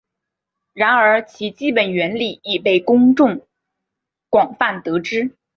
[0.73, 3.45] 然而其基本原理已被公众
[4.31, 5.37] 广泛得知。